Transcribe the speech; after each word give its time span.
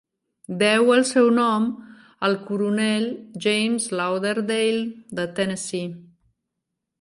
Deu 0.61 0.87
el 0.93 1.03
seu 1.09 1.27
nom 1.39 1.67
al 2.29 2.37
coronel 2.47 3.05
James 3.45 3.87
Lauderdale, 4.01 4.81
de 5.21 5.27
Tennessee. 5.41 5.93